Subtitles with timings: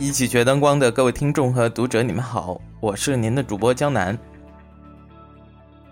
[0.00, 4.18] 一起学灯光的各位听众和读者，你们好，我是您的主播江南。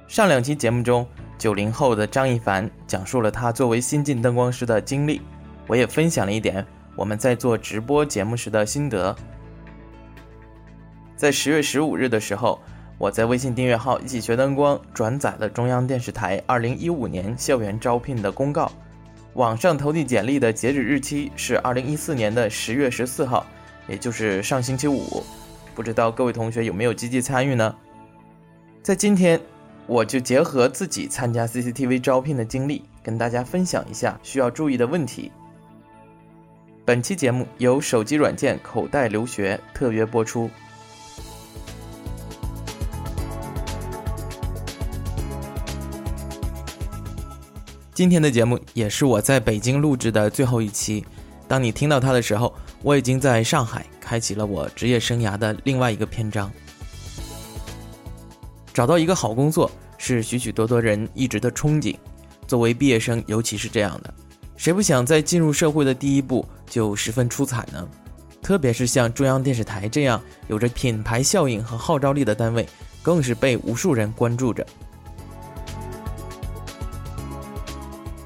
[0.06, 1.06] 上两期节目中，
[1.36, 5.20] 九零后的张一凡讲述了他作为新晋灯光师的经历，
[5.66, 6.66] 我也分享了一点
[6.96, 9.14] 我们在做直播节目时的心得。
[11.14, 12.58] 在十月十五日的时候，
[12.96, 18.72] 我在微信订阅号“一起学灯光”转载了中央电视台二零一五年校园招聘的公告，
[19.34, 23.44] 网上投递简历的截止日期是二零一四年的十月十四号。
[23.88, 25.24] 也就是上星期五，
[25.74, 27.74] 不知道各位同学有没有积极参与呢？
[28.82, 29.40] 在今天，
[29.86, 35.32] 我就结合自己参加 CCTV 招聘的经历，跟大家分享一下需要注意的问题。
[36.84, 40.50] 本期节目由手机软件口袋留学特约播出。
[47.92, 51.04] 今天的节目也是我在北京录制的最后一期，
[51.48, 52.54] 当你听到它的时候。
[52.80, 56.48] 我已经在上海开启了我职业生涯的另外一个篇章。
[58.72, 61.96] 找到一个好工作是许许多多人一直的憧憬，
[62.46, 64.14] 作为毕业生尤其是这样的，
[64.56, 67.84] 谁不想在进入社会的第一步就十分出彩呢？
[68.40, 72.64] 特别是像中央电视台这样有着品牌效应和号召力的单位，
[73.02, 74.64] 更是被无数人关注着。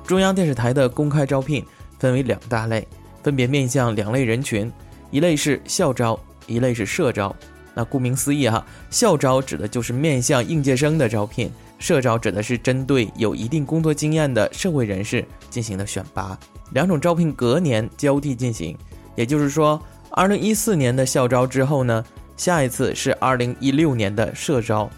[0.07, 1.65] 中央电视台的公开招聘
[1.99, 2.87] 分为两大类。
[3.23, 4.71] 分别面向两类人群，
[5.11, 7.35] 一类是校招，一类是社招。
[7.75, 16.39] 那顾名思义哈，校招指的就是面向应届生的招聘，社招指的是针对有一定工作经验的社会人士进行的选拔。
[16.73, 18.77] 两种招聘隔年交替进行，
[19.15, 22.05] 也就是说，二零一四年的校招之后呢，
[22.37, 24.91] 下一次是二零一六年的社招，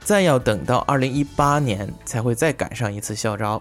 [0.00, 3.60] 再要等到二零一八年才会再赶上一次校招。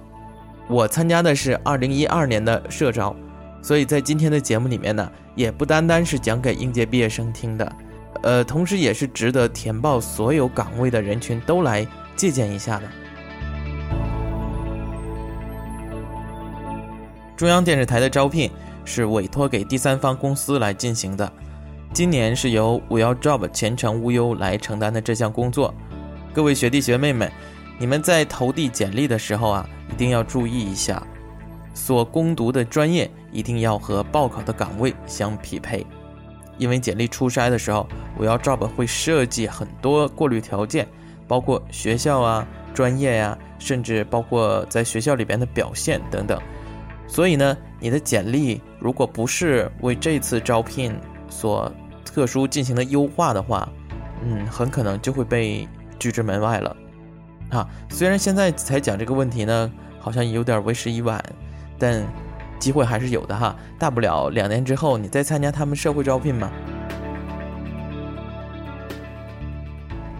[0.69, 3.13] 我参加的是二零一二年的社招。
[3.61, 7.75] 所以在今天的节目里面呢，也不单单是讲给应届毕业生听的，
[8.23, 11.85] 呃，同时也是值得填报所有岗位的人群都来
[12.15, 12.83] 借鉴一下的。
[17.37, 18.51] 中央电视台的招聘
[18.85, 21.31] 是委托给第三方公司来进行的，
[21.93, 25.73] 今年是由五幺 Job 前程无忧来承担的这项工作。
[26.33, 27.31] 各位学弟学妹们，
[27.79, 31.01] 你们在投递简历的时候啊，一定要注意一下。
[31.73, 35.85] 所攻读的专业一定要和报考的岗位相匹配，
[36.57, 37.87] 因为简历初筛的时候，
[38.17, 40.87] 我要 job 会设计很多过滤条件，
[41.27, 46.39] 包括学校啊、专业呀，甚至包括在学校里边的表现等等。
[47.07, 50.93] 所以呢，你的简历如果不是为这次招聘
[51.29, 51.71] 所
[52.05, 53.67] 特殊进行的优化的话，
[54.23, 55.67] 嗯，很可能就会被
[55.99, 56.75] 拒之门外了。
[57.49, 61.21] 啊，虽然现在才讲这个问题呢，好像有点为时已晚。
[61.77, 62.01] 但
[62.61, 66.51] 机会还是有的哈，大不了两年之后你再参加他们社会招聘嘛。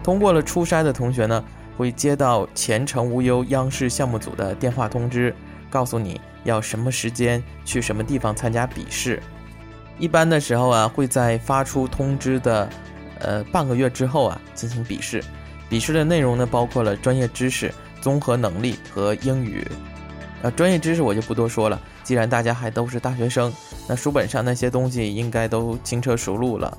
[0.02, 1.44] 通过了初筛的同学呢，
[1.76, 5.32] 会接到前程无忧央视项目组的电话通知，
[5.70, 9.22] 告诉你要什么时间去什么地方参加笔试。
[10.00, 12.68] 一般的时候啊，会在发出通知的
[13.20, 15.22] 呃半个月之后啊进行笔试。
[15.68, 19.64] 笔试的内容呢，包括了专业知识、综合能力和英语。
[20.42, 21.80] 呃，专业知识我就不多说了。
[22.02, 23.52] 既然大家还都是大学生，
[23.88, 26.76] 那书本上那些东西应该都轻车熟路了。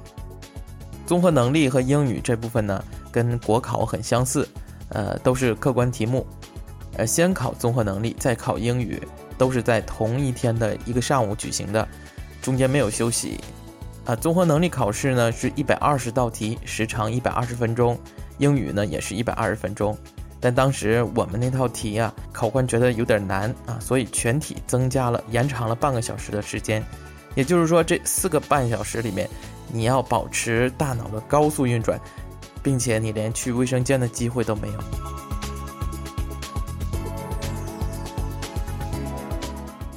[1.05, 4.47] 综合能力和英语这部分呢，跟国考很相似，
[4.89, 6.25] 呃，都是客观题目。
[6.97, 9.01] 呃，先考综合能力，再考英语，
[9.37, 11.87] 都是在同一天的一个上午举行的，
[12.41, 13.39] 中间没有休息。
[14.05, 17.95] 啊，综合能力考试呢是一百二十道题，时长一百二十分钟；
[18.37, 19.97] 英语呢也是一百二十分钟。
[20.43, 26.83] 但当时我们那套题啊，考官觉得有点难啊，所以全体增加了，延长了半个小时的时间。
[27.33, 29.29] 也就是说，这四个半小时里面，
[29.71, 31.97] 你要保持大脑的高速运转，
[32.61, 34.79] 并且你连去卫生间的机会都没有。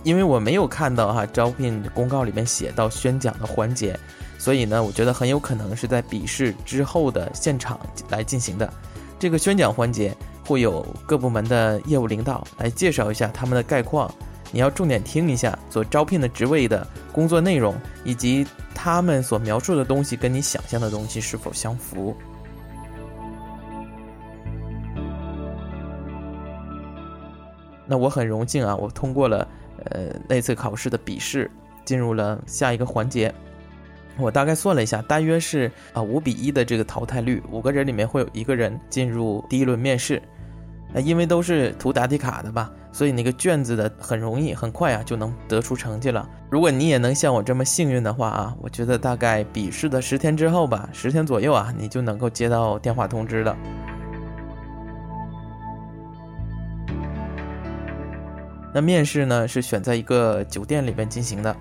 [0.04, 3.98] 因为我没有看到哈招聘公告里面写到宣讲的环节，
[4.38, 8.72] 所以呢，我觉得很有可能是在笔试之后的现场来进行的。
[9.18, 10.16] 这个宣讲环节。
[10.46, 14.08] 会有各部门的业务领导来介绍一下他们的概况，
[14.52, 22.16] 你要重点听一下所招聘的职位的工作内容，以及他们所描述的东西跟你想象的东西是否相符。
[27.88, 29.46] 那我很荣幸啊，我通过了
[29.84, 31.50] 呃那次考试的笔试，
[31.84, 33.32] 进入了下一个环节。
[34.18, 40.22] 我大概算了一下，大约是啊五比一的这个淘汰率，五个人里面会有一个人进入第一轮面试。
[40.92, 46.28] 那因为都是涂答题卡的吧，所以那个卷子的很容易很快啊就能得出成绩了。
[46.48, 53.56] 如果你也能像我这么幸运的话啊，我觉得大概笔试的十天之后吧，十天左右啊，你就能够接到电话通知了。
[58.72, 61.54] 那面试呢是选在一个酒店里面进行的，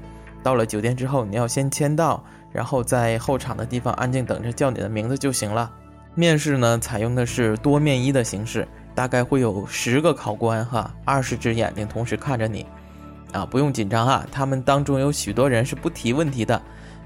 [0.43, 5.71] 到了酒店之后，你要先签到，然后在候场的地方安静等着叫你的名字就行了。
[6.13, 8.67] 面试呢采用的是多面一的形式。
[8.95, 12.65] 大概会有十个考官哈，二十只眼睛同时看着你，
[13.33, 14.25] 啊，不用紧张哈。
[14.31, 16.59] 他们当中有许多人是不提问题的，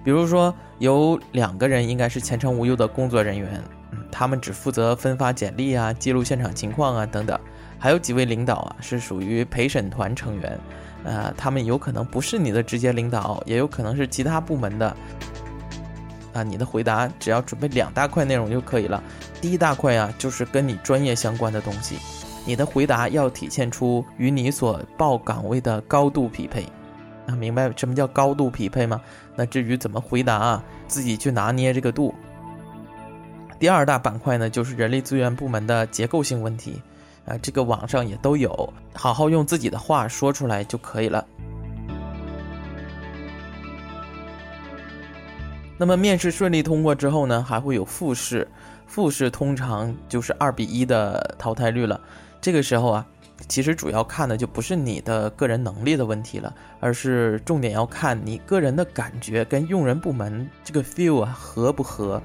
[0.04, 7.38] 比如说有两个人应该是前程无忧的工作人员，嗯，他们只负责分发简历啊、记录现场情况啊等等。
[7.80, 10.60] 还有几位领导啊，是属于陪审团成员，
[11.06, 14.96] 呃，他们有可能不是你的直接领导，也有可能是其他部门的。
[16.44, 19.04] 你的回答只要准备两大块内容就可以了。
[19.42, 21.98] 第一大块啊，就是跟你专业相关的东西，
[22.46, 26.64] 你的回答要体现出与你所报岗位的高度匹配。
[27.28, 29.00] 啊，明白什么叫高度匹配吗？
[29.36, 32.14] 那至于怎么回答啊，自己去拿捏这个度。
[33.60, 36.82] 第二大板块呢，就是人力资源部门的结构性问题。
[37.26, 41.19] 啊，这个网上也都有，好好用自己的话说出来就可以了。
[45.80, 48.46] 那么面试顺利通过之后呢，还会有复试，
[48.86, 52.00] 复试通常就是二比一的淘汰率了。
[52.42, 53.08] 这个时候啊，
[53.48, 62.22] 其实主要看的就不是你的个人能力的问题了，而是重点要看你个人的感觉跟用人部门这个 feel 啊合不合。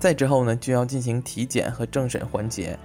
[0.00, 2.76] 再之后呢，就要进行体检和政审环节。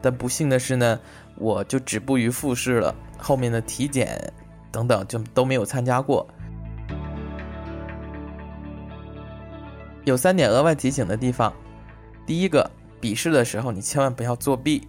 [0.00, 0.98] 但不幸的是呢，
[1.34, 4.32] 我就止步于复试了，后面的体检
[4.72, 6.26] 等等就都没有参加过。
[10.10, 11.52] 有三点额外提醒的地方：
[12.26, 12.68] 第一个，
[13.00, 14.80] 笔试的时候你千万不要作弊；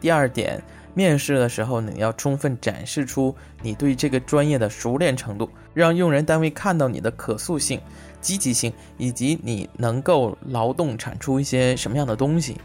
[0.00, 0.60] 第二点，
[0.94, 7.78] 面试的时候你要充分展示出你对这个专业的熟练程度，让用人单位看到你的可塑性、
[8.22, 12.56] 积极性，以及你能够劳动产出一些什么样的东西。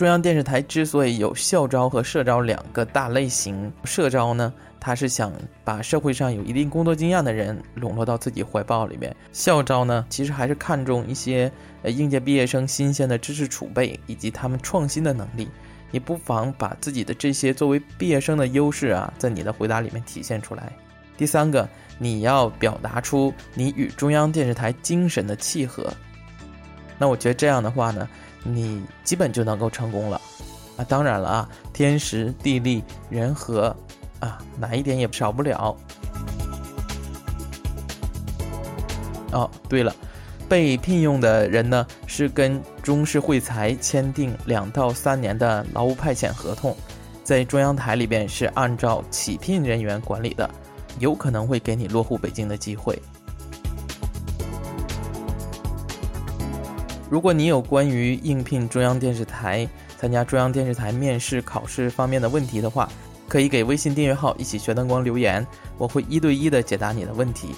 [0.00, 4.50] 中央电视台之所以有校招和社招两个大类型，社招呢？
[4.80, 5.30] 他是想
[5.62, 9.14] 把社会上有一定工作经验的人笼络到自己怀抱里面。
[9.30, 11.52] 校招呢，其实还是看重一些
[11.82, 15.46] 呃应届毕业生新鲜的知识储备以及他们创新的能力。
[15.90, 20.72] 你不妨把自己的这些作为毕业生的优势啊，在你的回答里面体现出来。
[21.18, 21.68] 第三个，
[21.98, 25.92] 你要表达出你与中央电视台精神的契合。
[27.00, 28.08] 那我觉得这样的话呢，
[28.44, 30.20] 你基本就能够成功了。
[30.76, 33.74] 啊，当然了啊，天时地利人和。
[34.20, 35.74] 啊，哪一点也少不了。
[39.32, 39.96] 哦，对了，
[40.46, 46.76] 被聘用的人呢是跟中式会财签订两到三年的劳务派遣合同，
[47.24, 50.50] 在中央台里边是按照起聘人员管理的，
[50.98, 53.00] 有可能会给你落户北京的机会。
[57.10, 59.68] 如果你有关于应聘中央电视台、
[59.98, 62.88] 参加中央电视台面试考试方面的问题的话，
[63.26, 65.44] 可以给微信订阅号“一起学灯光”留言，
[65.76, 67.48] 我会一对一的解答你的问题。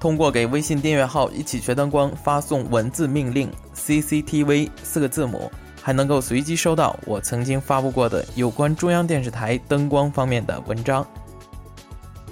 [0.00, 5.48] 通过给微信订阅号“一起学灯光”发送文字命令 “CCTV” 四个字母，
[5.80, 11.06] 还能够随机收到我曾经发布过的有关中央电视台灯光方面的文章。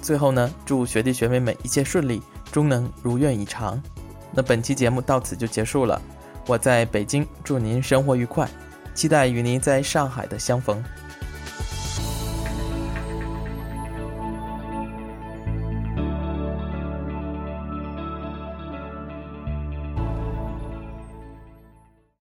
[0.01, 2.21] 最后呢，祝学弟学妹们一切顺利，
[2.51, 3.81] 终能如愿以偿。
[4.31, 6.01] 那本期节目到此就结束了，
[6.45, 8.47] 我在北京，祝您生活愉快。
[8.93, 10.83] 期待与您在上海的相逢。